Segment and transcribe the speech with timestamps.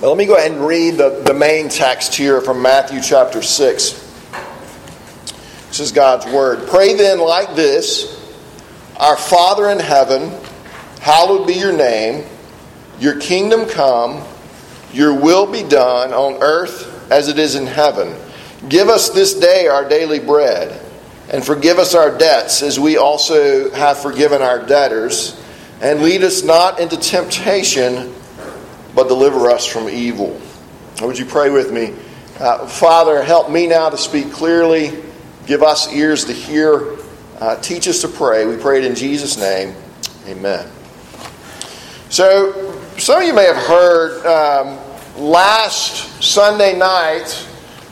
[0.00, 3.90] Let me go ahead and read the, the main text here from Matthew chapter 6.
[5.66, 6.68] This is God's word.
[6.68, 8.16] Pray then like this
[8.96, 10.30] Our Father in heaven,
[11.00, 12.24] hallowed be your name,
[13.00, 14.22] your kingdom come,
[14.92, 18.14] your will be done on earth as it is in heaven.
[18.68, 20.80] Give us this day our daily bread,
[21.28, 25.42] and forgive us our debts as we also have forgiven our debtors.
[25.80, 28.14] And lead us not into temptation
[28.94, 30.40] but deliver us from evil.
[31.00, 31.94] Would you pray with me?
[32.40, 35.02] Uh, Father, help me now to speak clearly.
[35.46, 36.96] Give us ears to hear.
[37.40, 38.46] Uh, teach us to pray.
[38.46, 39.74] We pray it in Jesus' name.
[40.26, 40.68] Amen.
[42.10, 44.78] So, some of you may have heard um,
[45.16, 47.46] last Sunday night,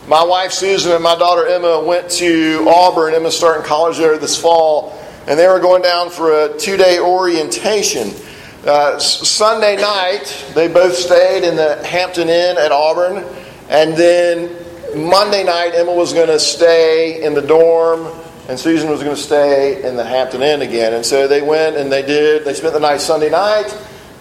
[0.08, 3.14] my wife Susan and my daughter Emma went to Auburn.
[3.14, 6.98] Emma's starting college there this fall, and they were going down for a two day
[6.98, 8.12] orientation.
[8.66, 13.24] Uh, Sunday night, they both stayed in the Hampton Inn at Auburn.
[13.68, 14.50] And then
[14.92, 18.12] Monday night, Emma was going to stay in the dorm,
[18.48, 20.94] and Susan was going to stay in the Hampton Inn again.
[20.94, 23.72] And so they went and they did, they spent the night Sunday night.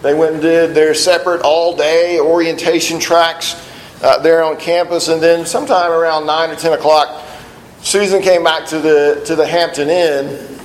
[0.03, 3.55] They went and did their separate all day orientation tracks
[4.03, 5.07] uh, there on campus.
[5.07, 7.25] And then sometime around 9 or 10 o'clock,
[7.81, 10.59] Susan came back to the, to the Hampton Inn,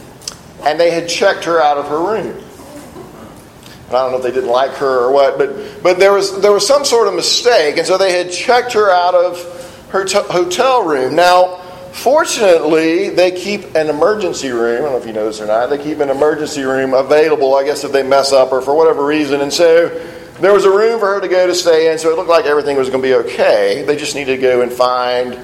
[0.65, 2.45] and they had checked her out of her room.
[3.91, 6.53] I don't know if they didn't like her or what, but, but there, was, there
[6.53, 10.19] was some sort of mistake, and so they had checked her out of her t-
[10.31, 11.17] hotel room.
[11.17, 11.57] Now,
[11.93, 14.79] fortunately, they keep an emergency room.
[14.79, 15.71] I don't know if you know this or not.
[15.71, 19.05] They keep an emergency room available, I guess, if they mess up or for whatever
[19.05, 19.41] reason.
[19.41, 19.89] And so
[20.41, 22.45] there was a room for her to go to stay in, so it looked like
[22.45, 23.83] everything was going to be okay.
[23.83, 25.37] They just needed to go and find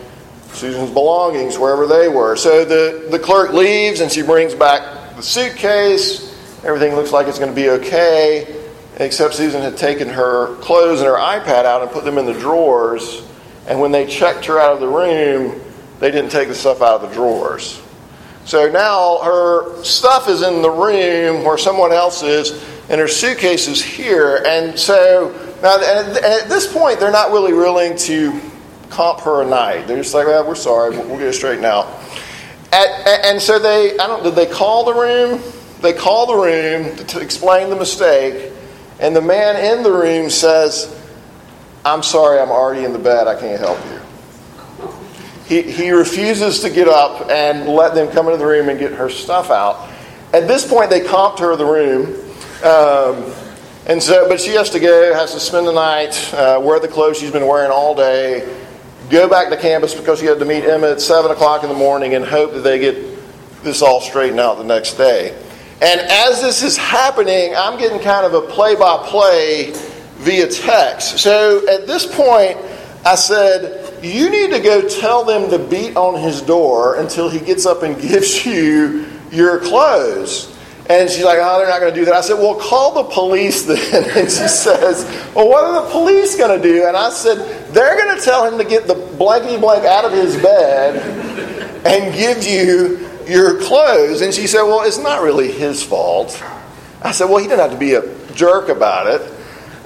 [0.52, 2.36] Susan's belongings wherever they were.
[2.36, 6.25] So the, the clerk leaves, and she brings back the suitcase
[6.67, 8.61] Everything looks like it's going to be okay,
[8.97, 12.33] except Susan had taken her clothes and her iPad out and put them in the
[12.33, 13.25] drawers.
[13.69, 15.61] And when they checked her out of the room,
[16.00, 17.81] they didn't take the stuff out of the drawers.
[18.46, 22.51] So now her stuff is in the room where someone else is,
[22.89, 24.42] and her suitcase is here.
[24.45, 25.30] And so
[25.63, 28.40] now at this point, they're not really willing to
[28.90, 29.86] comp her a night.
[29.86, 31.86] They're just like, well, we're sorry, but we'll get it straightened out.
[32.73, 35.40] and so they, I don't, did they call the room?
[35.81, 38.53] They call the room to explain the mistake,
[38.98, 40.92] and the man in the room says,
[41.85, 44.01] I'm sorry, I'm already in the bed, I can't help you.
[45.47, 48.92] He, he refuses to get up and let them come into the room and get
[48.95, 49.89] her stuff out.
[50.33, 52.07] At this point, they comped her the room.
[52.64, 53.33] Um,
[53.87, 56.89] and so, but she has to go, has to spend the night, uh, wear the
[56.89, 58.53] clothes she's been wearing all day,
[59.08, 61.77] go back to campus because she had to meet Emma at 7 o'clock in the
[61.77, 62.97] morning and hope that they get
[63.63, 65.41] this all straightened out the next day.
[65.81, 69.73] And as this is happening, I'm getting kind of a play by play
[70.17, 71.19] via text.
[71.19, 72.57] So at this point,
[73.05, 77.41] I said, You need to go tell them to beat on his door until he
[77.41, 80.53] gets up and gives you your clothes.
[80.89, 82.14] And she's like, Oh, they're not going to do that.
[82.14, 83.77] I said, Well, call the police then.
[84.17, 85.05] And she says,
[85.35, 86.87] Well, what are the police going to do?
[86.87, 87.37] And I said,
[87.75, 90.97] They're going to tell him to get the blankety blank out of his bed
[91.85, 94.20] and give you your clothes.
[94.20, 96.42] And she said, Well, it's not really his fault.
[97.03, 99.33] I said, Well, he didn't have to be a jerk about it.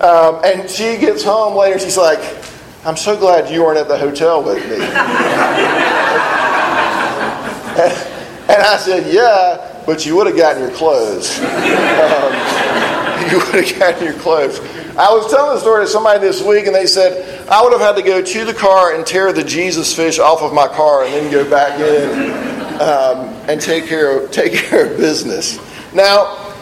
[0.00, 2.20] Um, and she gets home later, she's like,
[2.84, 4.76] I'm so glad you weren't at the hotel with me.
[4.76, 4.82] and,
[8.62, 11.40] I said, Yeah, but you would have gotten your clothes.
[12.00, 12.32] Um,
[13.30, 14.58] you would have gotten your clothes.
[14.96, 17.80] I was telling the story to somebody this week, and they said, I would have
[17.80, 21.04] had to go to the car and tear the Jesus fish off of my car
[21.04, 25.58] and then go back in um, and take care of, take care of business.
[25.94, 26.54] Now,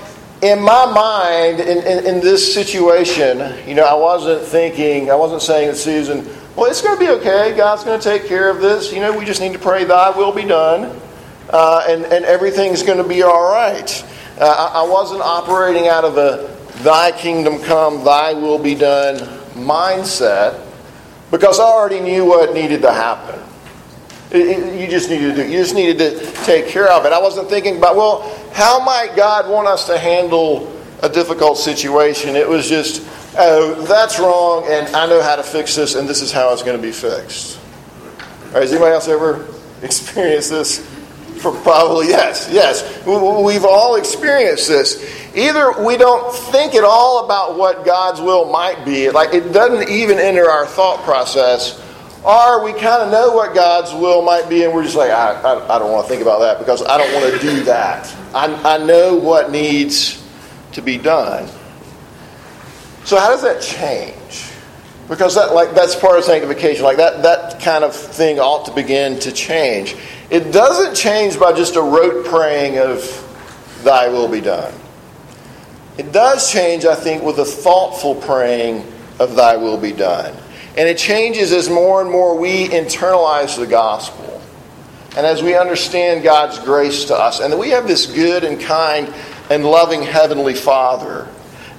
[0.42, 5.42] in my mind, in, in, in, this situation, you know, I wasn't thinking, I wasn't
[5.42, 7.56] saying to Susan, well, it's going to be okay.
[7.56, 8.92] God's going to take care of this.
[8.92, 11.00] You know, we just need to pray, Thy will be done,
[11.50, 14.04] uh, and, and everything's going to be all right.
[14.38, 19.16] Uh, I, I wasn't operating out of a Thy kingdom come, Thy will be done
[19.54, 20.64] mindset
[21.32, 23.47] because I already knew what needed to happen.
[24.32, 27.12] You just needed to you just needed to take care of it.
[27.12, 28.22] I wasn't thinking about well,
[28.52, 30.70] how might God want us to handle
[31.02, 32.36] a difficult situation?
[32.36, 33.06] It was just,
[33.38, 36.62] oh, that's wrong, and I know how to fix this, and this is how it's
[36.62, 37.58] going to be fixed.
[38.48, 39.46] All right, has anybody else ever
[39.82, 40.86] experienced this?
[41.40, 43.06] For Probably yes, yes.
[43.06, 45.00] We've all experienced this.
[45.36, 49.88] Either we don't think at all about what God's will might be, like it doesn't
[49.88, 51.80] even enter our thought process
[52.24, 55.32] or we kind of know what God's will might be, and we're just like, I,
[55.40, 58.14] I, I don't want to think about that because I don't want to do that.
[58.34, 60.22] I, I know what needs
[60.72, 61.48] to be done.
[63.04, 64.50] So, how does that change?
[65.08, 66.84] Because that, like, that's part of sanctification.
[66.84, 69.96] Like that, that kind of thing ought to begin to change.
[70.28, 73.24] It doesn't change by just a rote praying of,
[73.84, 74.74] Thy will be done.
[75.96, 78.84] It does change, I think, with a thoughtful praying
[79.18, 80.36] of Thy will be done.
[80.78, 84.40] And it changes as more and more we internalize the gospel.
[85.16, 87.40] And as we understand God's grace to us.
[87.40, 89.12] And that we have this good and kind
[89.50, 91.26] and loving Heavenly Father,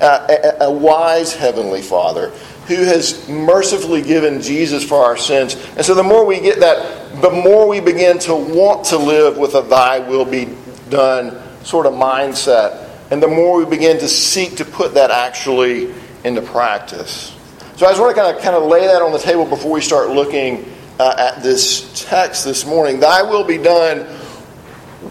[0.01, 2.31] a, a, a wise Heavenly Father
[2.67, 5.55] who has mercifully given Jesus for our sins.
[5.77, 9.37] And so the more we get that, the more we begin to want to live
[9.37, 10.53] with a thy will be
[10.89, 12.89] done sort of mindset.
[13.11, 15.95] And the more we begin to seek to put that actually
[16.25, 17.33] into practice.
[17.79, 19.71] So I just want to kind of, kind of lay that on the table before
[19.71, 22.99] we start looking uh, at this text this morning.
[22.99, 23.99] Thy will be done.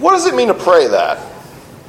[0.01, 1.17] What does it mean to pray that?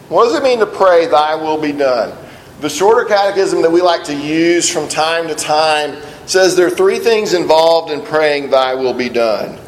[0.07, 2.17] What does it mean to pray, Thy will be done?
[2.61, 6.69] The shorter catechism that we like to use from time to time says there are
[6.69, 9.59] three things involved in praying, Thy will be done.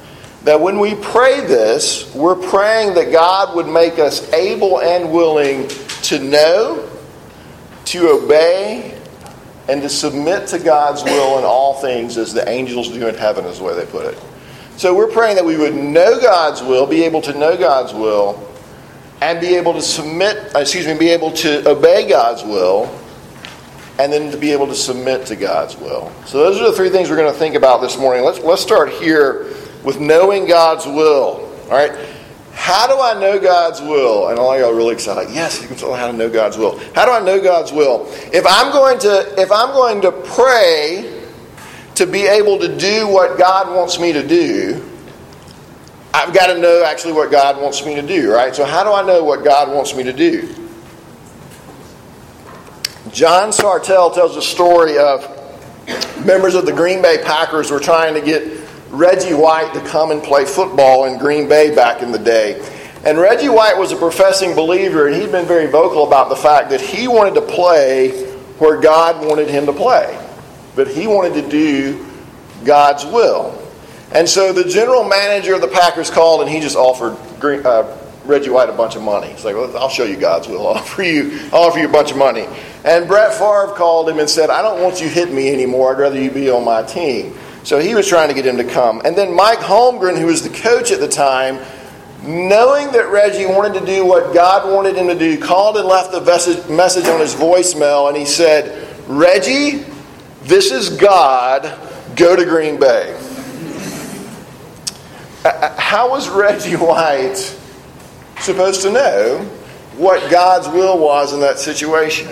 [0.46, 5.68] That when we pray this, we're praying that God would make us able and willing
[6.04, 6.90] to know,
[7.84, 8.91] to obey,
[9.68, 13.46] and to submit to God's will in all things as the angels do in heaven,
[13.46, 14.22] is the way they put it.
[14.78, 18.48] So we're praying that we would know God's will, be able to know God's will,
[19.22, 22.90] and be able to submit, excuse me, be able to obey God's will,
[24.00, 26.12] and then to be able to submit to God's will.
[26.26, 28.24] So those are the three things we're going to think about this morning.
[28.24, 29.54] Let's let's start here
[29.84, 31.48] with knowing God's will.
[31.66, 31.92] All right.
[32.54, 34.30] How do I know God's will?
[34.30, 35.34] And all y'all really excited.
[35.34, 36.80] Yes, you can tell how to know God's will.
[36.94, 38.08] How do I know God's will?
[38.34, 41.22] If I'm going to if I'm going to pray
[41.96, 44.88] to be able to do what God wants me to do,
[46.14, 48.54] I've got to know actually what God wants me to do, right?
[48.54, 50.54] So, how do I know what God wants me to do?
[53.12, 55.28] John Sartelle tells a story of
[56.26, 58.61] members of the Green Bay Packers were trying to get
[58.92, 62.62] Reggie White to come and play football in Green Bay back in the day.
[63.06, 66.70] And Reggie White was a professing believer, and he'd been very vocal about the fact
[66.70, 68.26] that he wanted to play
[68.60, 70.18] where God wanted him to play.
[70.76, 72.06] But he wanted to do
[72.64, 73.58] God's will.
[74.12, 77.98] And so the general manager of the Packers called and he just offered Green, uh,
[78.26, 79.30] Reggie White a bunch of money.
[79.32, 80.68] He's like, well, I'll show you God's will.
[80.68, 82.46] I'll offer you, I'll offer you a bunch of money.
[82.84, 85.94] And Brett Favre called him and said, I don't want you hitting me anymore.
[85.94, 87.38] I'd rather you be on my team.
[87.64, 89.02] So he was trying to get him to come.
[89.06, 91.60] And then Mike Holmgren, who was the coach at the time,
[92.24, 96.12] knowing that Reggie wanted to do what God wanted him to do, called and left
[96.12, 96.22] the
[96.70, 98.08] message on his voicemail.
[98.08, 99.86] And he said, Reggie,
[100.44, 101.80] this is God.
[102.16, 103.18] Go to Green Bay.
[105.44, 107.58] How was Reggie White
[108.40, 109.40] supposed to know
[109.98, 112.28] what God's will was in that situation?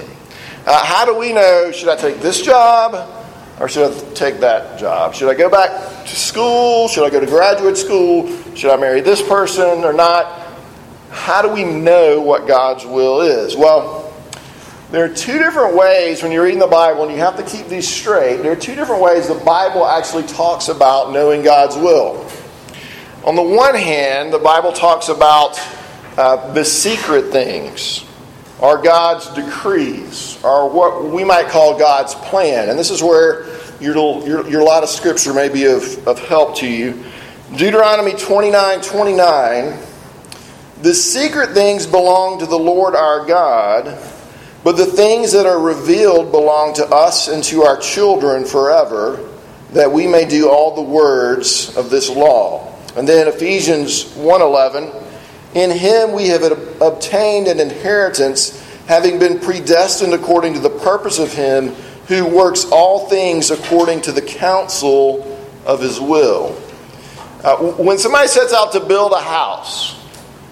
[0.65, 3.15] Uh, how do we know should I take this job
[3.59, 5.13] or should I take that job?
[5.13, 6.87] Should I go back to school?
[6.87, 8.27] Should I go to graduate school?
[8.55, 10.47] Should I marry this person or not?
[11.09, 13.55] How do we know what God's will is?
[13.55, 14.13] Well,
[14.91, 17.67] there are two different ways when you're reading the Bible, and you have to keep
[17.67, 18.37] these straight.
[18.37, 22.27] There are two different ways the Bible actually talks about knowing God's will.
[23.23, 25.59] On the one hand, the Bible talks about
[26.17, 28.03] uh, the secret things,
[28.61, 32.69] or God's decrees, are what we might call God's plan.
[32.69, 33.45] And this is where
[33.79, 33.95] your,
[34.27, 37.03] your, your lot of scripture may be of, of help to you.
[37.55, 39.79] Deuteronomy 29 29.
[40.81, 43.97] The secret things belong to the Lord our God,
[44.63, 49.29] but the things that are revealed belong to us and to our children forever,
[49.71, 52.73] that we may do all the words of this law.
[52.95, 54.91] And then Ephesians 1:11,
[55.53, 56.43] in him we have
[56.81, 61.69] obtained an inheritance having been predestined according to the purpose of him
[62.07, 66.59] who works all things according to the counsel of his will.
[67.43, 69.95] Uh, when somebody sets out to build a house,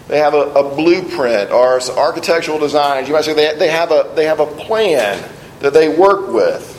[0.07, 3.07] they have a, a blueprint or architectural designs.
[3.07, 5.27] You might say they, they, have a, they have a plan
[5.59, 6.73] that they work with.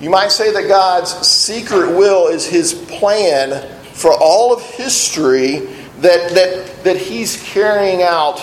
[0.00, 5.68] You might say that God's secret will is his plan for all of history
[6.04, 8.38] that, that, that he's carrying out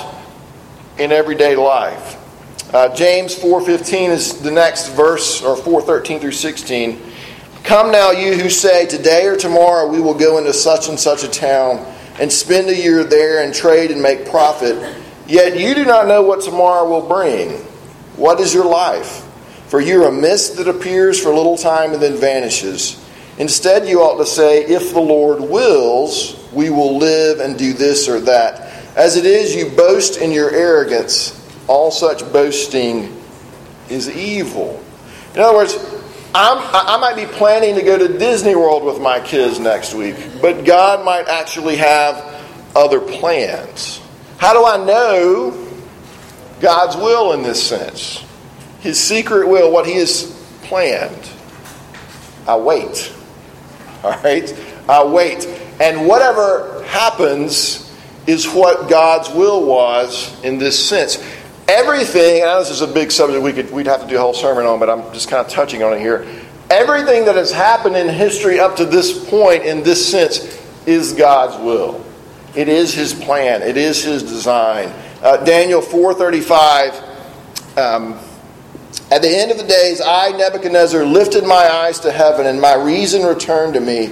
[0.98, 2.18] in everyday life.
[2.74, 7.00] Uh, James 4.15 is the next verse, or 4.13 through 16.
[7.64, 11.24] Come now, you who say, Today or tomorrow we will go into such and such
[11.24, 11.86] a town
[12.20, 14.96] and spend a year there and trade and make profit.
[15.28, 17.52] Yet you do not know what tomorrow will bring.
[18.16, 19.24] What is your life?
[19.68, 23.00] For you are a mist that appears for a little time and then vanishes.
[23.38, 28.08] Instead, you ought to say, If the Lord wills, we will live and do this
[28.10, 28.72] or that.
[28.96, 31.38] As it is, you boast in your arrogance.
[31.68, 33.18] All such boasting
[33.90, 34.84] is evil.
[35.34, 35.76] In other words,
[36.34, 40.16] I'm, I might be planning to go to Disney World with my kids next week,
[40.42, 42.42] but God might actually have
[42.76, 44.02] other plans.
[44.38, 45.68] How do I know
[46.60, 48.24] God's will in this sense?
[48.80, 50.24] His secret will, what He has
[50.64, 51.30] planned.
[52.48, 53.14] I wait.
[54.04, 54.54] All right?
[54.90, 55.46] I wait.
[55.82, 57.92] And whatever happens
[58.28, 61.18] is what God's will was in this sense.
[61.68, 64.20] Everything, I know this is a big subject we could, we'd have to do a
[64.20, 66.28] whole sermon on, but I'm just kind of touching on it here.
[66.70, 71.58] Everything that has happened in history up to this point, in this sense, is God's
[71.64, 72.06] will.
[72.56, 73.64] It is His plan.
[73.64, 74.94] It is His design.
[75.24, 78.20] Uh, Daniel 4.35, um,
[79.10, 82.76] At the end of the days, I, Nebuchadnezzar, lifted my eyes to heaven, and my
[82.76, 84.12] reason returned to me.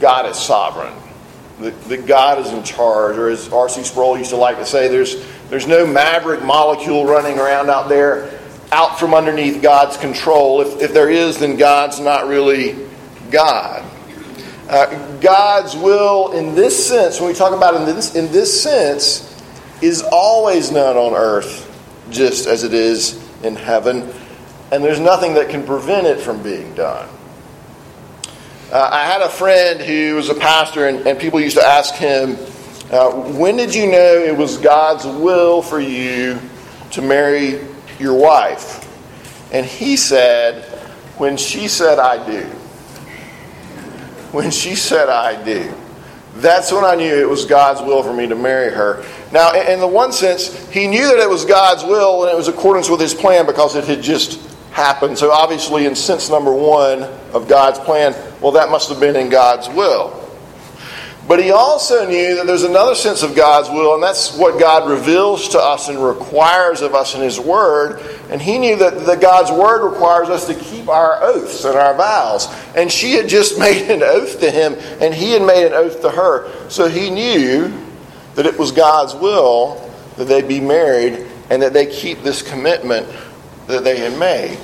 [0.00, 0.94] God is sovereign.
[1.60, 3.84] That, God is in charge, or as R.C.
[3.84, 8.38] Sproul used to like to say, there's, there's no maverick molecule running around out there
[8.72, 10.60] out from underneath God's control.
[10.60, 12.86] If, if there is, then God's not really
[13.30, 13.84] God.
[14.68, 19.32] Uh, God's will, in this sense, when we talk about in this, in this sense,
[19.80, 21.62] is always known on earth
[22.10, 24.12] just as it is in heaven,
[24.72, 27.08] and there's nothing that can prevent it from being done.
[28.72, 31.94] Uh, I had a friend who was a pastor, and, and people used to ask
[31.94, 32.36] him,
[32.90, 36.40] uh, When did you know it was God's will for you
[36.90, 37.60] to marry
[38.00, 38.82] your wife?
[39.52, 40.64] And he said,
[41.16, 42.42] When she said, I do.
[44.32, 45.72] When she said, I do.
[46.34, 49.04] That's when I knew it was God's will for me to marry her.
[49.32, 52.48] Now, in the one sense, he knew that it was God's will and it was
[52.48, 54.40] accordance with his plan because it had just
[54.72, 55.16] happened.
[55.16, 58.14] So, obviously, in sense number one of God's plan,
[58.46, 60.22] well, that must have been in God's will.
[61.26, 64.88] But he also knew that there's another sense of God's will, and that's what God
[64.88, 68.00] reveals to us and requires of us in His Word.
[68.30, 71.96] And he knew that, that God's Word requires us to keep our oaths and our
[71.96, 72.46] vows.
[72.76, 76.00] And she had just made an oath to him, and he had made an oath
[76.02, 76.48] to her.
[76.70, 77.76] So he knew
[78.36, 83.08] that it was God's will that they be married and that they keep this commitment
[83.66, 84.56] that they had made.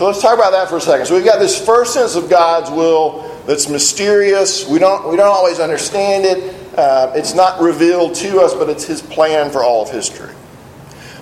[0.00, 1.04] So let's talk about that for a second.
[1.04, 4.66] So we've got this first sense of God's will that's mysterious.
[4.66, 6.54] We don't, we don't always understand it.
[6.74, 10.34] Uh, it's not revealed to us, but it's His plan for all of history.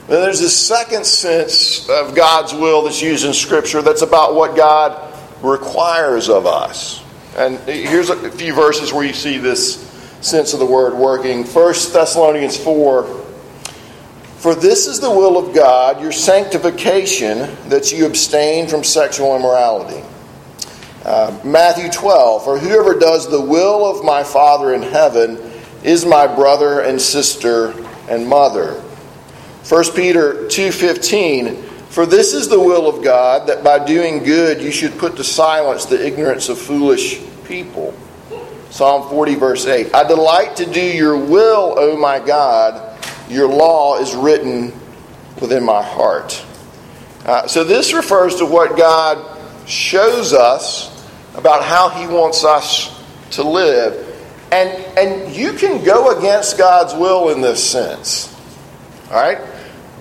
[0.07, 4.55] Then there's this second sense of God's will that's used in Scripture that's about what
[4.55, 7.03] God requires of us.
[7.37, 11.43] And here's a few verses where you see this sense of the word working.
[11.43, 13.25] 1 Thessalonians 4
[14.39, 20.03] For this is the will of God, your sanctification, that you abstain from sexual immorality
[21.09, 25.39] uh, Matthew 12, for whoever does the will of my Father in heaven
[25.83, 27.73] is my brother and sister
[28.11, 28.75] and mother.
[29.67, 34.71] 1 Peter 2:15 For this is the will of God that by doing good you
[34.71, 37.95] should put to silence the ignorance of foolish people.
[38.69, 42.98] Psalm 40 verse 8 I delight to do your will, O my God.
[43.29, 44.73] Your law is written
[45.41, 46.45] within my heart.
[47.25, 50.95] Uh, so this refers to what God shows us
[51.35, 52.95] about how he wants us
[53.33, 54.05] to live.
[54.51, 58.35] And, and you can go against God's will in this sense.
[59.11, 59.39] All right?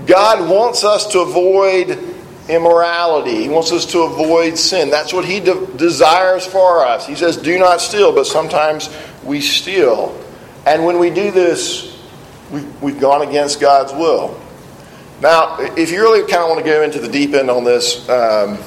[0.06, 2.00] God wants us to avoid
[2.48, 3.44] immorality.
[3.44, 4.90] He wants us to avoid sin.
[4.90, 7.06] That's what He de- desires for us.
[7.06, 8.90] He says, Do not steal, but sometimes
[9.24, 10.18] we steal.
[10.66, 11.97] And when we do this,
[12.52, 14.40] we've, we've gone against God's will.
[15.22, 18.08] Now, if you really kind of want to go into the deep end on this,
[18.08, 18.60] um,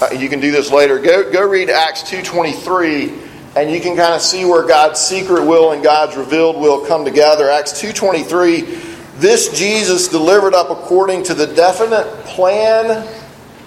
[0.00, 0.98] uh, you can do this later.
[0.98, 5.72] Go, go read Acts 2.23 and you can kind of see where God's secret will
[5.72, 7.50] and God's revealed will come together.
[7.50, 13.06] Acts 2.23, this Jesus delivered up according to the definite plan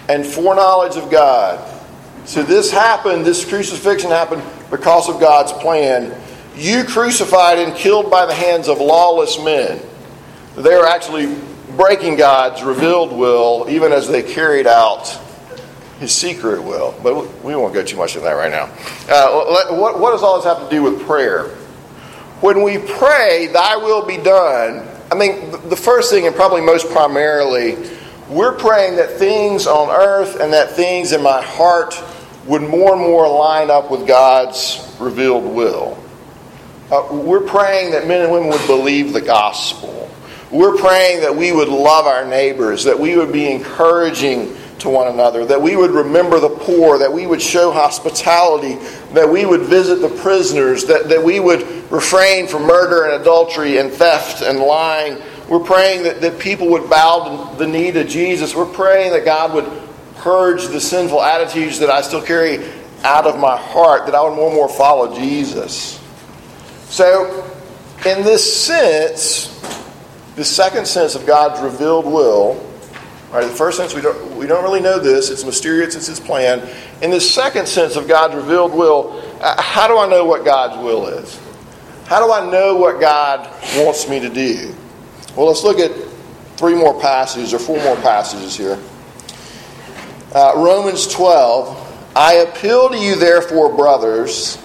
[0.09, 1.71] and foreknowledge of God.
[2.25, 6.19] So this happened, this crucifixion happened because of God's plan.
[6.57, 9.81] You crucified and killed by the hands of lawless men.
[10.55, 11.35] They are actually
[11.75, 15.19] breaking God's revealed will even as they carried out
[15.99, 16.95] his secret will.
[17.03, 18.65] But we won't go too much into that right now.
[19.13, 21.47] Uh, what, what does all this have to do with prayer?
[22.41, 26.89] When we pray, Thy will be done, I mean, the first thing, and probably most
[26.89, 27.77] primarily,
[28.29, 32.01] we're praying that things on earth and that things in my heart
[32.45, 35.97] would more and more line up with God's revealed will.
[36.91, 40.09] Uh, we're praying that men and women would believe the gospel.
[40.51, 45.07] We're praying that we would love our neighbors, that we would be encouraging to one
[45.07, 48.75] another, that we would remember the poor, that we would show hospitality,
[49.13, 53.79] that we would visit the prisoners, that, that we would refrain from murder and adultery
[53.79, 55.19] and theft and lying.
[55.49, 58.55] We're praying that, that people would bow the knee to Jesus.
[58.55, 59.83] We're praying that God would
[60.17, 62.63] purge the sinful attitudes that I still carry
[63.03, 65.99] out of my heart, that I would more and more follow Jesus.
[66.95, 67.43] So,
[68.05, 69.47] in this sense,
[70.37, 72.53] the second sense of God's revealed will,
[73.33, 76.21] right, the first sense we don't, we don't really know this, it's mysterious, it's His
[76.21, 76.65] plan.
[77.01, 80.81] In the second sense of God's revealed will, uh, how do I know what God's
[80.81, 81.37] will is?
[82.05, 84.73] How do I know what God wants me to do?
[85.35, 85.91] Well, let's look at
[86.55, 88.79] three more passages or four more passages here.
[90.33, 92.13] Uh, Romans 12.
[92.15, 94.64] I appeal to you, therefore, brothers,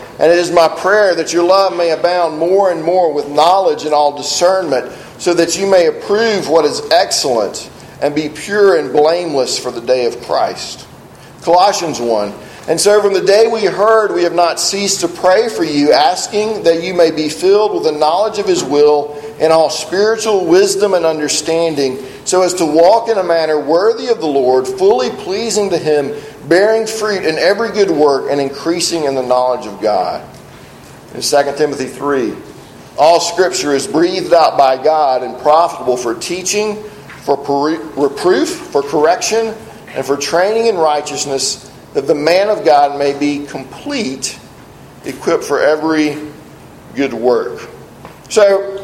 [0.21, 3.85] and it is my prayer that your love may abound more and more with knowledge
[3.85, 7.71] and all discernment, so that you may approve what is excellent
[8.03, 10.87] and be pure and blameless for the day of Christ.
[11.41, 12.33] Colossians 1.
[12.67, 15.91] And so from the day we heard, we have not ceased to pray for you,
[15.91, 20.45] asking that you may be filled with the knowledge of his will in all spiritual
[20.45, 25.09] wisdom and understanding, so as to walk in a manner worthy of the Lord, fully
[25.09, 26.13] pleasing to Him,
[26.47, 30.27] bearing fruit in every good work, and increasing in the knowledge of God.
[31.13, 32.35] In 2 Timothy 3,
[32.97, 36.81] all Scripture is breathed out by God and profitable for teaching,
[37.23, 37.37] for
[37.97, 39.53] reproof, for correction,
[39.89, 44.39] and for training in righteousness, that the man of God may be complete,
[45.05, 46.17] equipped for every
[46.95, 47.69] good work.
[48.29, 48.77] So,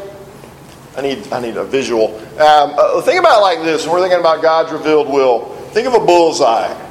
[0.96, 2.18] I need, I need a visual.
[2.40, 5.54] Um, uh, think about it like this when we're thinking about God's revealed will.
[5.70, 6.87] Think of a bullseye.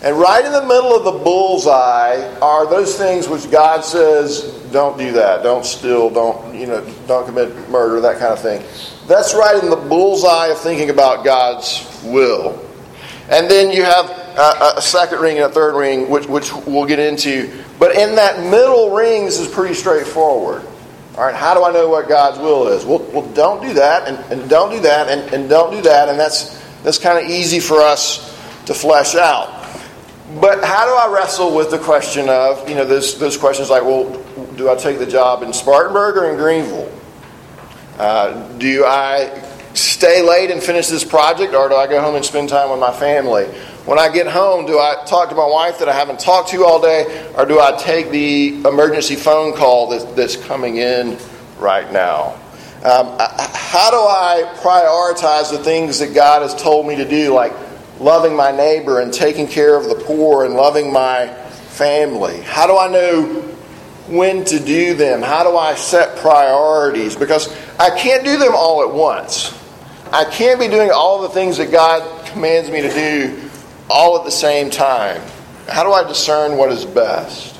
[0.00, 4.96] And right in the middle of the bullseye are those things which God says, don't
[4.96, 8.62] do that, don't steal, don't, you know, don't commit murder, that kind of thing.
[9.08, 12.64] That's right in the bullseye of thinking about God's will.
[13.28, 16.86] And then you have a, a second ring and a third ring, which, which we'll
[16.86, 17.64] get into.
[17.80, 20.62] But in that middle ring, this is pretty straightforward.
[21.16, 22.84] All right, how do I know what God's will is?
[22.84, 26.08] Well, well don't do that, and, and don't do that, and, and don't do that.
[26.08, 28.32] And that's, that's kind of easy for us
[28.66, 29.57] to flesh out.
[30.34, 33.82] But how do I wrestle with the question of, you know, those, those questions like,
[33.82, 34.10] well,
[34.56, 36.92] do I take the job in Spartanburg or in Greenville?
[37.98, 42.24] Uh, do I stay late and finish this project, or do I go home and
[42.24, 43.46] spend time with my family?
[43.86, 46.64] When I get home, do I talk to my wife that I haven't talked to
[46.64, 51.16] all day, or do I take the emergency phone call that, that's coming in
[51.58, 52.34] right now?
[52.84, 57.52] Um, how do I prioritize the things that God has told me to do, like
[58.00, 61.28] loving my neighbor and taking care of the poor and loving my
[61.68, 62.40] family?
[62.40, 63.24] How do I know
[64.08, 65.22] when to do them?
[65.22, 67.16] How do I set priorities?
[67.16, 69.54] Because I can't do them all at once.
[70.12, 73.50] I can't be doing all the things that God commands me to do
[73.90, 75.20] all at the same time.
[75.68, 77.56] How do I discern what is best?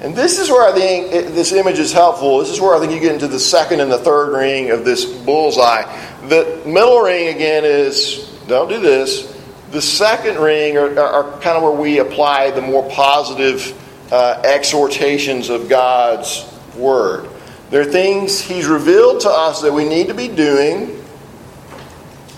[0.00, 2.38] And this is where I think this image is helpful.
[2.38, 4.84] This is where I think you get into the second and the third ring of
[4.84, 5.82] this bullseye.
[6.28, 9.37] The middle ring, again, is don't do this.
[9.70, 13.76] The second ring are, are kind of where we apply the more positive
[14.12, 17.28] uh, exhortations of God's Word.
[17.70, 21.04] There are things He's revealed to us that we need to be doing.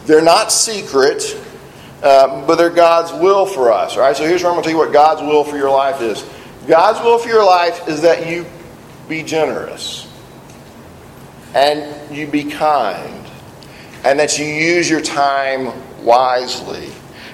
[0.06, 1.36] They're not secret.
[2.02, 3.94] Uh, but they're God's will for us.
[3.94, 5.68] All right, so here's where I'm going to tell you what God's will for your
[5.70, 6.24] life is.
[6.66, 8.46] God's will for your life is that you
[9.06, 10.10] be generous,
[11.54, 13.26] and you be kind,
[14.02, 16.90] and that you use your time wisely,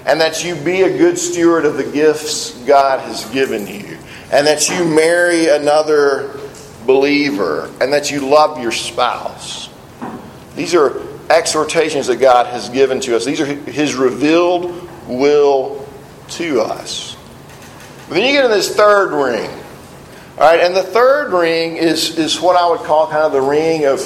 [0.06, 3.98] and that you be a good steward of the gifts God has given you,
[4.32, 6.40] and that you marry another
[6.86, 9.68] believer, and that you love your spouse.
[10.54, 13.24] These are exhortations that God has given to us.
[13.24, 15.86] These are His revealed will
[16.28, 17.16] to us.
[18.08, 19.50] But then you get in this third ring.
[20.38, 23.40] All right, and the third ring is, is what I would call kind of the
[23.40, 24.00] ring of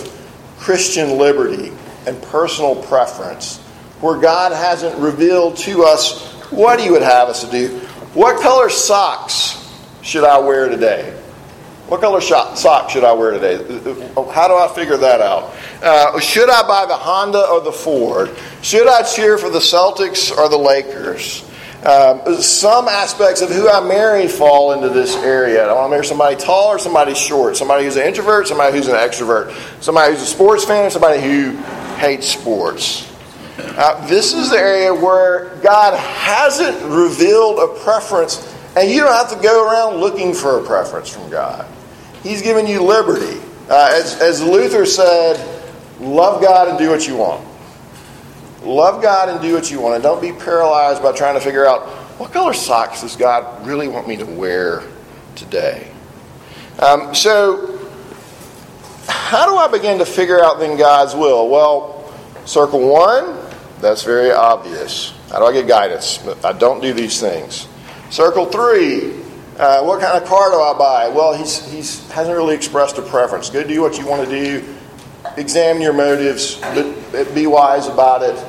[0.58, 1.72] Christian liberty
[2.06, 3.58] and personal preference,
[4.00, 7.78] where God hasn't revealed to us what He would have us to do.
[8.14, 9.56] What color socks
[10.02, 11.16] should I wear today?
[11.86, 13.56] What color sock should I wear today?
[14.14, 15.52] How do I figure that out?
[15.82, 18.30] Uh, should I buy the Honda or the Ford?
[18.62, 21.44] Should I cheer for the Celtics or the Lakers?
[21.84, 25.66] Um, some aspects of who I marry fall into this area.
[25.66, 28.86] I want to marry somebody tall or somebody short, somebody who's an introvert, somebody who's
[28.86, 31.56] an extrovert, somebody who's a sports fan, somebody who
[31.96, 33.09] hates sports.
[33.76, 39.30] Uh, this is the area where God hasn't revealed a preference, and you don't have
[39.36, 41.66] to go around looking for a preference from God.
[42.22, 43.40] He's given you liberty.
[43.68, 45.38] Uh, as, as Luther said,
[46.00, 47.46] love God and do what you want.
[48.62, 49.94] Love God and do what you want.
[49.94, 51.86] And don't be paralyzed by trying to figure out
[52.18, 54.82] what color socks does God really want me to wear
[55.34, 55.90] today.
[56.78, 57.78] Um, so,
[59.06, 61.48] how do I begin to figure out then God's will?
[61.48, 62.12] Well,
[62.44, 63.39] circle one,
[63.80, 65.12] that's very obvious.
[65.30, 66.26] How do I get guidance?
[66.44, 67.66] I don't do these things.
[68.10, 69.14] Circle three,
[69.58, 71.08] uh, what kind of car do I buy?
[71.08, 73.50] Well, he's, he's hasn't really expressed a preference.
[73.50, 74.76] Go do what you want to do.
[75.36, 76.60] Examine your motives,
[77.12, 78.42] but be wise about it.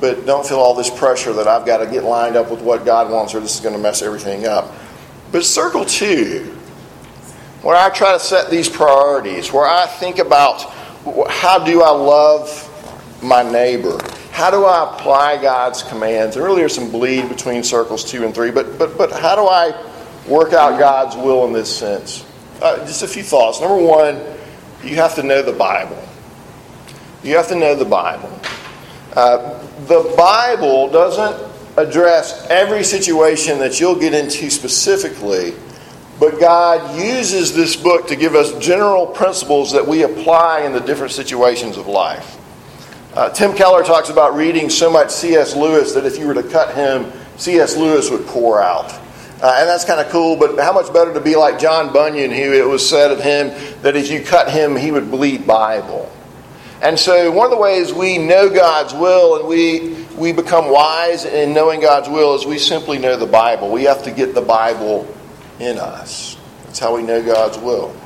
[0.00, 2.84] But don't feel all this pressure that I've got to get lined up with what
[2.84, 4.72] God wants, or this is going to mess everything up.
[5.32, 6.44] But circle two,
[7.62, 10.70] where I try to set these priorities, where I think about
[11.28, 13.98] how do I love my neighbor?
[14.36, 16.36] How do I apply God's commands?
[16.36, 19.46] And really, there's some bleed between circles two and three, but, but, but how do
[19.46, 19.72] I
[20.28, 22.22] work out God's will in this sense.
[22.60, 23.62] Uh, just a few thoughts.
[23.62, 24.20] Number one,
[24.84, 25.98] you have to know the Bible.
[27.22, 28.30] You have to know the Bible.
[29.14, 35.54] Uh, the Bible doesn't address every situation that you'll get into specifically,
[36.20, 40.80] but God uses this book to give us general principles that we apply in the
[40.80, 42.36] different situations of life.
[43.16, 45.56] Uh, Tim Keller talks about reading so much C.S.
[45.56, 47.74] Lewis that if you were to cut him, C.S.
[47.74, 48.92] Lewis would pour out.
[49.40, 52.30] Uh, and that's kind of cool, but how much better to be like John Bunyan,
[52.30, 53.48] who it was said of him
[53.80, 56.12] that if you cut him, he would bleed Bible.
[56.82, 61.24] And so, one of the ways we know God's will and we, we become wise
[61.24, 63.72] in knowing God's will is we simply know the Bible.
[63.72, 65.08] We have to get the Bible
[65.58, 66.36] in us.
[66.64, 67.96] That's how we know God's will.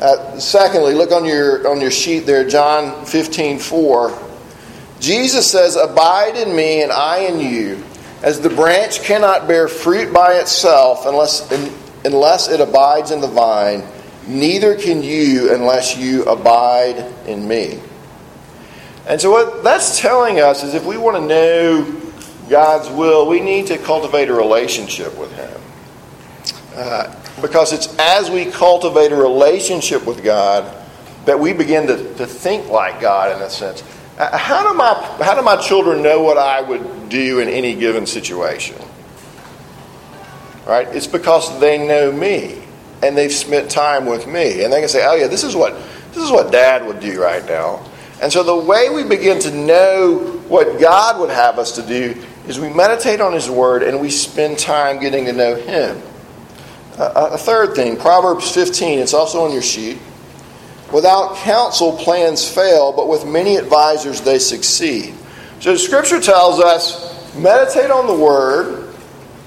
[0.00, 4.29] Uh, secondly, look on your, on your sheet there, John 15 4.
[5.00, 7.82] Jesus says, Abide in me and I in you
[8.22, 11.50] as the branch cannot bear fruit by itself unless,
[12.04, 13.82] unless it abides in the vine,
[14.26, 17.80] neither can you unless you abide in me.
[19.08, 22.00] And so, what that's telling us is if we want to know
[22.48, 25.60] God's will, we need to cultivate a relationship with Him.
[26.76, 30.76] Uh, because it's as we cultivate a relationship with God
[31.24, 33.82] that we begin to, to think like God in a sense.
[34.20, 34.92] Uh, how do my
[35.24, 38.76] how do my children know what I would do in any given situation?
[40.66, 40.86] Right?
[40.88, 42.62] It's because they know me
[43.02, 45.72] and they've spent time with me, and they can say, "Oh yeah, this is what
[46.12, 47.82] this is what Dad would do right now."
[48.20, 52.14] And so the way we begin to know what God would have us to do
[52.46, 55.96] is we meditate on His Word and we spend time getting to know Him.
[56.98, 58.98] A third thing, Proverbs 15.
[58.98, 59.96] It's also on your sheet.
[60.92, 65.14] Without counsel, plans fail, but with many advisors, they succeed.
[65.60, 68.92] So, the Scripture tells us meditate on the Word,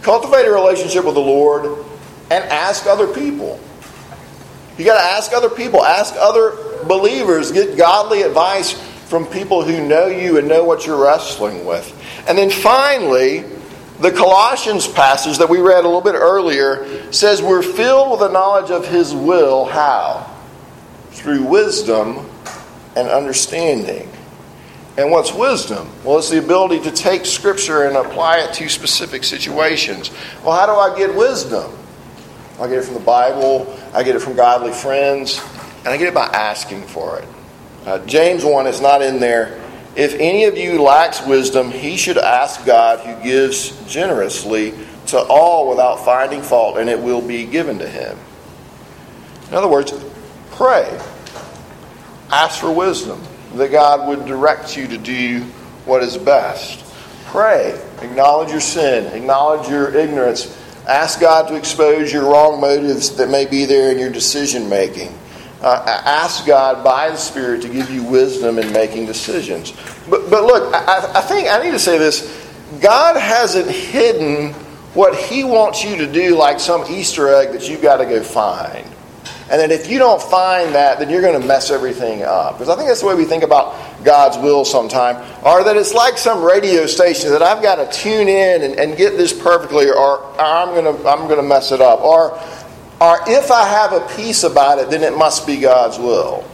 [0.01, 1.86] cultivate a relationship with the Lord,
[2.32, 3.60] and ask other people.
[4.77, 8.71] You got to ask other people, ask other believers, get godly advice
[9.08, 11.93] from people who know you and know what you're wrestling with.
[12.27, 13.43] And then finally,
[13.99, 18.29] the Colossians passage that we read a little bit earlier says we're filled with the
[18.29, 19.65] knowledge of His will.
[19.65, 20.32] How?
[21.23, 22.29] Through wisdom
[22.97, 24.09] and understanding.
[24.97, 25.89] And what's wisdom?
[26.03, 30.12] Well, it's the ability to take Scripture and apply it to specific situations.
[30.43, 31.71] Well, how do I get wisdom?
[32.59, 35.41] I get it from the Bible, I get it from godly friends,
[35.79, 37.27] and I get it by asking for it.
[37.86, 39.59] Uh, James 1 is not in there.
[39.95, 44.73] If any of you lacks wisdom, he should ask God, who gives generously
[45.07, 48.17] to all without finding fault, and it will be given to him.
[49.49, 49.91] In other words,
[50.53, 50.99] Pray.
[52.33, 53.21] Ask for wisdom
[53.53, 55.41] that God would direct you to do
[55.85, 56.83] what is best.
[57.25, 57.79] Pray.
[58.01, 59.05] Acknowledge your sin.
[59.13, 60.57] Acknowledge your ignorance.
[60.87, 65.15] Ask God to expose your wrong motives that may be there in your decision making.
[65.61, 69.71] Uh, ask God by the Spirit to give you wisdom in making decisions.
[70.09, 72.49] But, but look, I, I think I need to say this
[72.81, 74.53] God hasn't hidden
[74.95, 78.23] what He wants you to do like some Easter egg that you've got to go
[78.23, 78.87] find.
[79.49, 82.53] And then if you don't find that, then you're going to mess everything up.
[82.53, 85.19] Because I think that's the way we think about God's will sometimes.
[85.43, 88.95] Or that it's like some radio station that I've got to tune in and, and
[88.97, 91.99] get this perfectly, or I'm going to I'm going to mess it up.
[92.01, 92.32] Or
[93.01, 96.49] Or if I have a peace about it, then it must be God's will.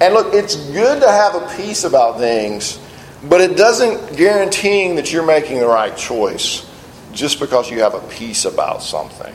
[0.00, 2.80] And look, it's good to have a peace about things,
[3.24, 6.66] but it doesn't guarantee that you're making the right choice
[7.12, 9.34] just because you have a peace about something.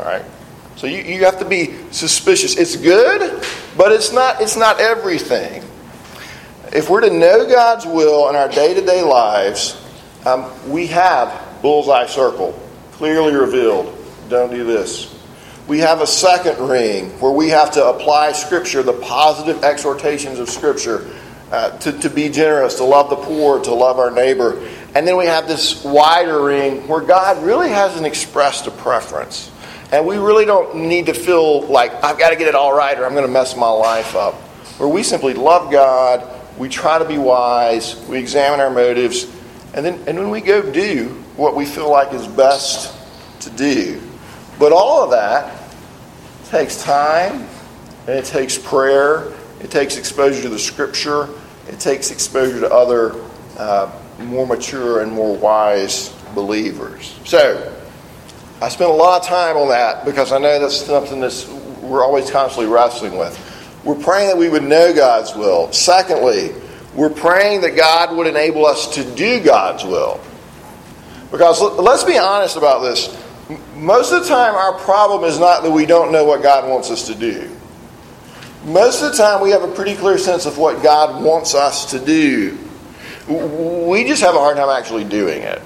[0.00, 0.24] All right?
[0.76, 2.56] So you, you have to be suspicious.
[2.56, 3.44] It's good,
[3.76, 5.62] but it's not, it's not everything.
[6.72, 9.76] If we're to know God's will in our day to day lives,
[10.24, 12.58] um, we have bullseye circle,
[12.92, 13.96] clearly revealed.
[14.28, 15.16] Don't do this.
[15.66, 20.48] We have a second ring where we have to apply Scripture, the positive exhortations of
[20.48, 21.10] Scripture,
[21.50, 24.66] uh, to, to be generous, to love the poor, to love our neighbor.
[24.94, 29.50] And then we have this wider ring where God really hasn't expressed a preference.
[29.92, 32.96] And we really don't need to feel like, I've got to get it all right
[32.98, 34.34] or I'm going to mess my life up.
[34.78, 39.24] Where we simply love God, we try to be wise, we examine our motives,
[39.74, 42.94] and then and when we go do what we feel like is best
[43.40, 44.00] to do.
[44.58, 45.58] But all of that
[46.46, 47.46] takes time,
[48.06, 51.28] and it takes prayer, it takes exposure to the Scripture,
[51.68, 53.14] it takes exposure to other
[53.56, 57.18] uh, more mature and more wise believers.
[57.24, 57.74] So,
[58.62, 61.48] I spent a lot of time on that because I know that's something that
[61.80, 63.38] we're always constantly wrestling with.
[63.84, 65.72] We're praying that we would know God's will.
[65.72, 66.52] Secondly,
[66.94, 70.20] we're praying that God would enable us to do God's will.
[71.30, 73.16] Because let's be honest about this.
[73.76, 76.90] Most of the time, our problem is not that we don't know what God wants
[76.90, 77.50] us to do.
[78.66, 81.90] Most of the time, we have a pretty clear sense of what God wants us
[81.92, 82.58] to do.
[83.26, 85.62] We just have a hard time actually doing it.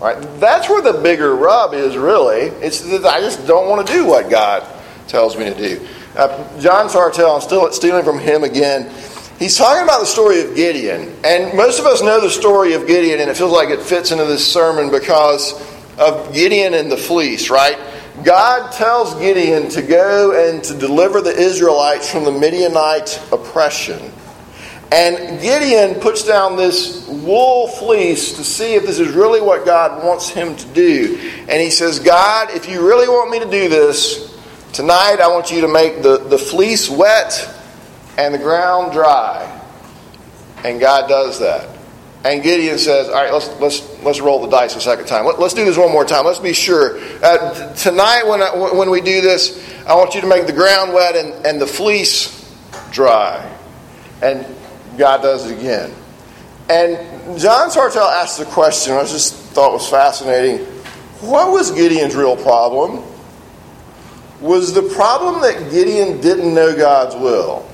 [0.00, 0.16] Right?
[0.38, 2.46] That's where the bigger rub is, really.
[2.64, 4.66] It's that I just don't want to do what God
[5.08, 5.86] tells me to do.
[6.16, 8.92] Uh, John Sartelle, I'm still stealing from him again.
[9.38, 11.14] He's talking about the story of Gideon.
[11.24, 14.10] And most of us know the story of Gideon, and it feels like it fits
[14.10, 15.52] into this sermon because
[15.98, 17.78] of Gideon and the fleece, right?
[18.24, 24.12] God tells Gideon to go and to deliver the Israelites from the Midianite oppression.
[24.90, 30.02] And Gideon puts down this wool fleece to see if this is really what God
[30.02, 31.18] wants him to do.
[31.46, 34.34] And he says, God, if you really want me to do this,
[34.72, 37.54] tonight I want you to make the, the fleece wet
[38.16, 39.60] and the ground dry.
[40.64, 41.78] And God does that.
[42.24, 45.24] And Gideon says, "All right, let's let's let's roll the dice a second time.
[45.24, 46.24] Let, us do this one more time.
[46.24, 46.98] Let's be sure.
[47.22, 50.92] Uh, tonight, when I, when we do this, I want you to make the ground
[50.92, 52.52] wet and, and the fleece
[52.90, 53.48] dry."
[54.20, 54.44] And
[54.98, 55.94] God does it again.
[56.68, 58.92] And John Sartelle asked a question.
[58.94, 60.66] I just thought was fascinating.
[61.20, 63.04] What was Gideon's real problem?
[64.40, 67.66] Was the problem that Gideon didn't know God's will?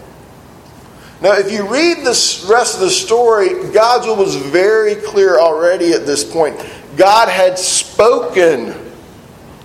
[1.21, 5.93] Now, if you read the rest of the story, God's will was very clear already
[5.93, 6.57] at this point.
[6.97, 8.75] God had spoken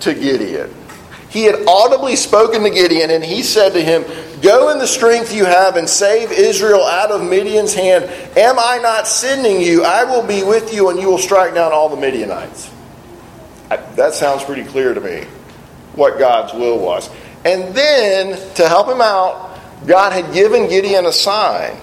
[0.00, 0.74] to Gideon.
[1.28, 4.04] He had audibly spoken to Gideon, and he said to him,
[4.42, 8.04] Go in the strength you have and save Israel out of Midian's hand.
[8.36, 9.84] Am I not sending you?
[9.84, 12.70] I will be with you, and you will strike down all the Midianites.
[13.68, 15.26] that sounds pretty clear to me
[15.94, 17.10] what God's will was.
[17.44, 21.76] And then, to help him out, God had given Gideon a sign.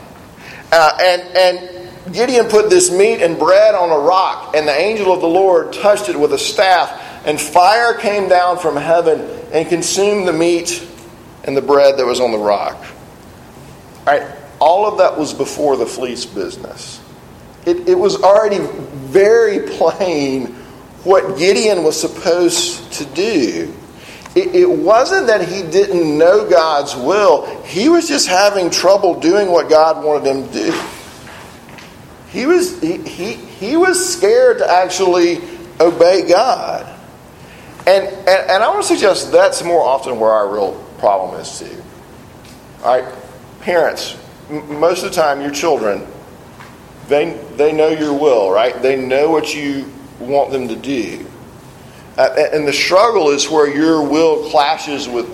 [0.71, 5.13] Uh, and, and Gideon put this meat and bread on a rock, and the angel
[5.13, 9.67] of the Lord touched it with a staff, and fire came down from heaven and
[9.67, 10.86] consumed the meat
[11.47, 12.75] and the bread that was on the rock.
[14.05, 14.27] All right,
[14.59, 17.01] all of that was before the fleece business.
[17.65, 20.47] It, it was already very plain
[21.03, 23.73] what Gideon was supposed to do.
[24.35, 29.49] It, it wasn't that he didn't know God's will, he was just having trouble doing
[29.49, 30.83] what God wanted him to do.
[32.29, 35.39] He was, he, he, he was scared to actually
[35.79, 36.93] obey God.
[37.87, 41.59] And, and, and I want to suggest that's more often where our real problem is
[41.59, 41.83] too.
[42.83, 43.15] All right,
[43.61, 44.17] parents,
[44.49, 46.05] m- most of the time your children,
[47.07, 48.81] they, they know your will, right?
[48.81, 51.25] They know what you want them to do.
[52.17, 55.27] Uh, and the struggle is where your will clashes with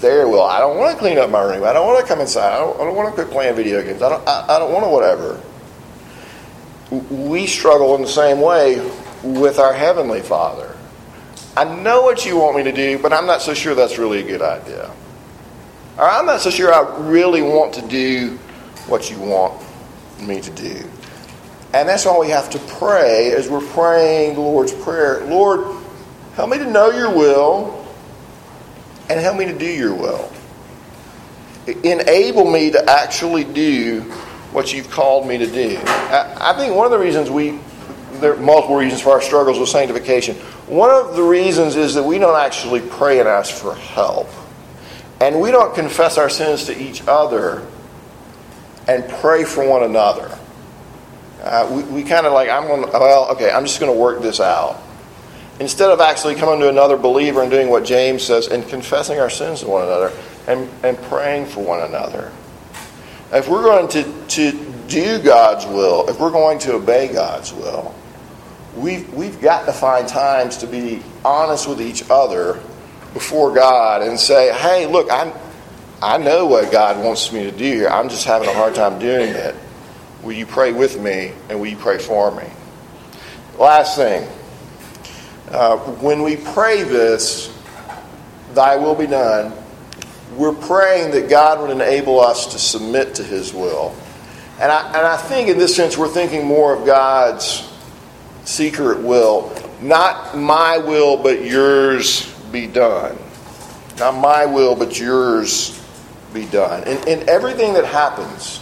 [0.00, 0.42] their will.
[0.44, 1.64] I don't want to clean up my room.
[1.64, 2.54] I don't want to come inside.
[2.54, 4.00] I don't, I don't want to quit playing video games.
[4.00, 5.40] I don't, I, I don't want to whatever.
[7.28, 8.76] We struggle in the same way
[9.22, 10.76] with our Heavenly Father.
[11.56, 14.20] I know what you want me to do, but I'm not so sure that's really
[14.20, 14.90] a good idea.
[16.00, 18.38] I'm not so sure I really want to do
[18.86, 19.60] what you want
[20.20, 20.88] me to do.
[21.72, 25.24] And that's why we have to pray as we're praying the Lord's Prayer.
[25.26, 25.80] Lord,
[26.40, 27.86] Help me to know your will
[29.10, 30.32] and help me to do your will.
[31.66, 34.00] Enable me to actually do
[34.52, 35.78] what you've called me to do.
[35.84, 37.58] I think one of the reasons we,
[38.20, 40.36] there are multiple reasons for our struggles with sanctification.
[40.66, 44.28] One of the reasons is that we don't actually pray and ask for help.
[45.20, 47.66] And we don't confess our sins to each other
[48.88, 50.36] and pray for one another.
[51.42, 53.98] Uh, we we kind of like, I'm going to, well, okay, I'm just going to
[53.98, 54.82] work this out.
[55.58, 59.28] Instead of actually coming to another believer and doing what James says and confessing our
[59.28, 60.10] sins to one another
[60.46, 62.32] and, and praying for one another.
[63.32, 64.52] If we're going to, to
[64.88, 67.94] do God's will, if we're going to obey God's will,
[68.74, 72.60] we've, we've got to find times to be honest with each other
[73.12, 75.32] before God and say, hey, look, I'm,
[76.02, 77.88] I know what God wants me to do here.
[77.88, 79.54] I'm just having a hard time doing it.
[80.22, 82.44] Will you pray with me and will you pray for me?
[83.58, 84.28] Last thing.
[85.50, 87.56] Uh, when we pray this,
[88.54, 89.52] thy will be done,
[90.36, 93.94] we're praying that God would enable us to submit to his will.
[94.60, 97.68] And I, and I think in this sense, we're thinking more of God's
[98.44, 99.52] secret will.
[99.80, 103.16] Not my will, but yours be done.
[103.98, 105.78] Not my will, but yours
[106.32, 106.84] be done.
[106.84, 108.60] In, in everything that happens,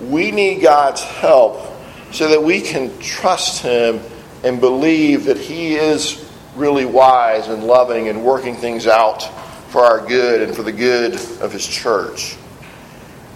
[0.00, 1.70] we need God's help
[2.10, 4.00] so that we can trust Him
[4.42, 9.22] and believe that He is really wise and loving and working things out
[9.70, 12.36] for our good and for the good of His church.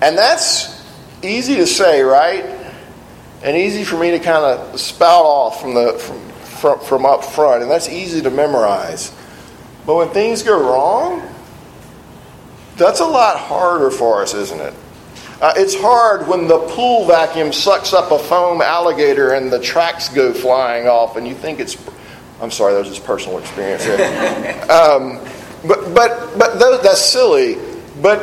[0.01, 0.85] And that's
[1.23, 2.45] easy to say, right?
[3.43, 7.25] And easy for me to kind of spout off from, the, from, from, from up
[7.25, 9.13] front, and that's easy to memorize.
[9.89, 11.27] But when things go wrong,
[12.77, 14.75] that's a lot harder for us, isn't it?
[15.41, 20.11] Uh, it's hard when the pool vacuum sucks up a foam alligator and the tracks
[20.11, 21.79] go flying off, and you think it's.
[22.43, 23.87] I'm sorry, that was just personal experience.
[24.69, 25.21] um,
[25.67, 27.57] but but but those, that's silly.
[28.03, 28.21] But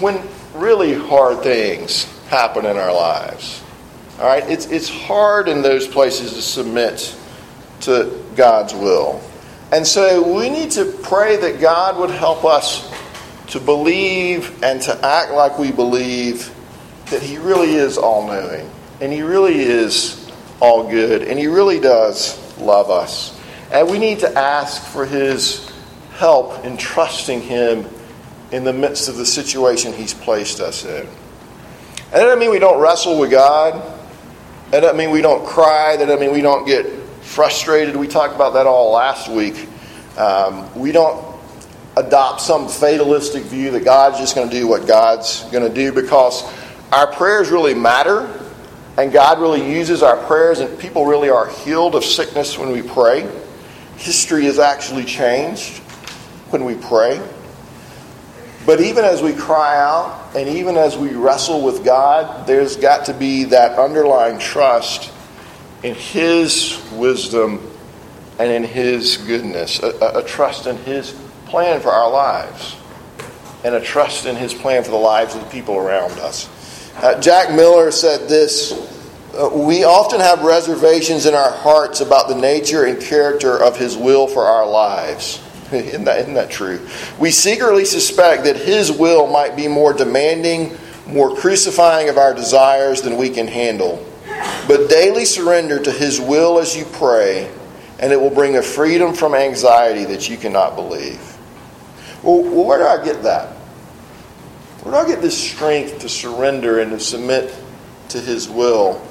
[0.00, 3.62] when really hard things happen in our lives,
[4.18, 7.14] all right, it's it's hard in those places to submit
[7.80, 9.20] to God's will,
[9.72, 12.92] and so we need to pray that God would help us
[13.48, 16.54] to believe and to act like we believe
[17.10, 21.80] that He really is all knowing and He really is all good and He really
[21.80, 23.38] does love us.
[23.72, 25.70] And we need to ask for His
[26.12, 27.86] help in trusting Him
[28.52, 31.06] in the midst of the situation He's placed us in.
[31.06, 33.74] And that doesn't mean we don't wrestle with God.
[34.70, 35.96] That doesn't mean we don't cry.
[35.96, 36.86] That doesn't mean we don't get
[37.24, 37.96] frustrated.
[37.96, 39.68] We talked about that all last week.
[40.16, 41.34] Um, we don't
[41.96, 45.92] adopt some fatalistic view that God's just going to do what God's going to do
[45.92, 46.44] because
[46.92, 48.30] our prayers really matter
[48.96, 52.82] and God really uses our prayers and people really are healed of sickness when we
[52.82, 53.28] pray.
[53.96, 55.78] History is actually changed
[56.50, 57.20] when we pray.
[58.66, 63.06] But even as we cry out and even as we wrestle with God, there's got
[63.06, 65.12] to be that underlying trust
[65.84, 67.70] in His wisdom
[68.38, 71.12] and in His goodness, a, a, trust in His
[71.46, 72.76] plan for our lives
[73.62, 76.50] and a trust in His plan for the lives of the people around us.
[76.96, 78.72] Uh, Jack Miller said this
[79.34, 83.94] uh, We often have reservations in our hearts about the nature and character of His
[83.96, 85.40] will for our lives.
[85.72, 86.80] isn't, that, isn't that true?
[87.18, 93.02] We secretly suspect that His will might be more demanding, more crucifying of our desires
[93.02, 94.02] than we can handle.
[94.66, 97.52] But daily surrender to His will as you pray,
[97.98, 101.20] and it will bring a freedom from anxiety that you cannot believe.
[102.22, 103.50] Well, where do I get that?
[104.82, 107.54] Where do I get this strength to surrender and to submit
[108.10, 109.06] to His will?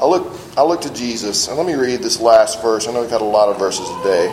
[0.00, 2.88] I look, I look to Jesus, and let me read this last verse.
[2.88, 4.28] I know we've had a lot of verses today.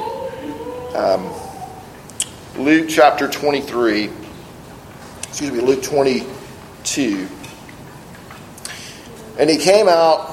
[0.95, 1.33] Um,
[2.57, 4.09] Luke chapter 23,
[5.23, 7.27] excuse me, Luke 22.
[9.39, 10.32] And he came out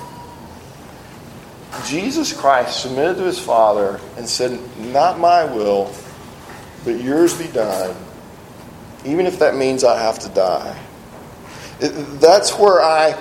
[1.85, 5.93] Jesus Christ submitted to his Father and said, Not my will,
[6.83, 7.95] but yours be done
[9.05, 10.79] even if that means I have to die.
[11.79, 13.11] That's where I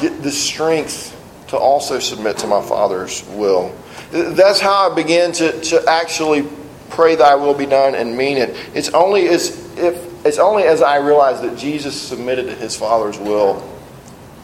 [0.00, 1.14] get the strength
[1.48, 3.74] to also submit to my Father's will.
[4.10, 6.46] That's how I begin to, to actually
[6.90, 8.56] pray thy will be done and mean it.
[8.74, 13.18] It's only as if it's only as I realize that Jesus submitted to his Father's
[13.18, 13.62] will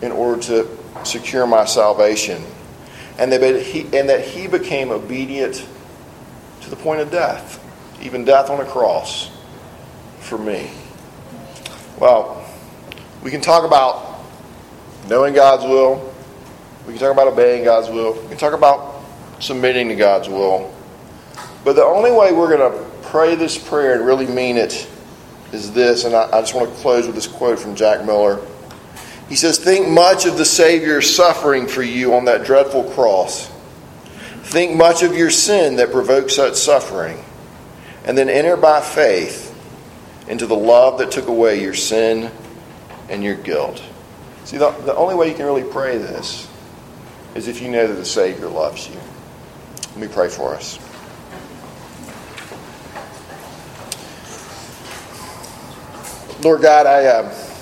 [0.03, 0.69] in order to
[1.05, 2.45] secure my salvation.
[3.19, 5.67] And that he, and that he became obedient
[6.63, 7.63] to the point of death,
[8.03, 9.31] even death on a cross
[10.21, 10.71] for me?
[11.99, 12.45] Well,
[13.23, 14.25] we can talk about
[15.09, 16.13] knowing God's will.
[16.87, 18.15] We can talk about obeying God's will.
[18.15, 19.03] We can talk about
[19.39, 20.75] submitting to God's will.
[21.65, 24.89] But the only way we're going to pray this prayer and really mean it
[25.53, 28.45] is this, and I, I just want to close with this quote from Jack Miller.
[29.29, 33.51] He says, Think much of the Savior's suffering for you on that dreadful cross.
[34.43, 37.23] Think much of your sin that provoked such suffering.
[38.05, 39.51] And then enter by faith
[40.29, 42.31] into the love that took away your sin
[43.09, 43.83] and your guilt.
[44.45, 46.49] See, the, the only way you can really pray this
[47.35, 48.97] is if you know that the Savior loves you.
[49.93, 50.79] Let me pray for us.
[56.45, 57.54] Lord God, I uh,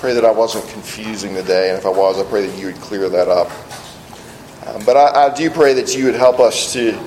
[0.00, 2.66] pray that I wasn't confusing the day, and if I was, I pray that you
[2.66, 3.50] would clear that up.
[4.66, 6.98] Um, but I, I do pray that you would help us to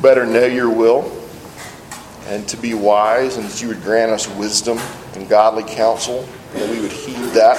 [0.00, 1.12] better know your will
[2.28, 4.78] and to be wise, and that you would grant us wisdom
[5.14, 6.20] and godly counsel,
[6.52, 7.56] and that we would heed that.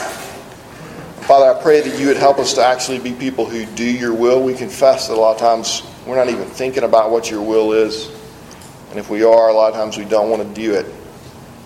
[1.27, 4.13] Father, I pray that you would help us to actually be people who do your
[4.13, 4.41] will.
[4.41, 7.73] We confess that a lot of times we're not even thinking about what your will
[7.73, 8.09] is.
[8.89, 10.85] And if we are, a lot of times we don't want to do it.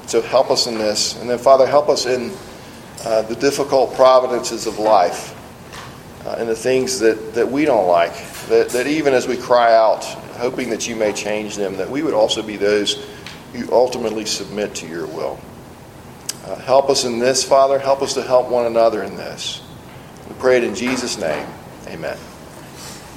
[0.07, 1.21] So help us in this.
[1.21, 2.31] And then, Father, help us in
[3.05, 5.35] uh, the difficult providences of life
[6.25, 8.13] uh, and the things that, that we don't like.
[8.47, 10.03] That, that even as we cry out,
[10.35, 13.05] hoping that you may change them, that we would also be those
[13.53, 15.39] who ultimately submit to your will.
[16.45, 17.79] Uh, help us in this, Father.
[17.79, 19.61] Help us to help one another in this.
[20.27, 21.47] We pray it in Jesus' name.
[21.87, 22.17] Amen.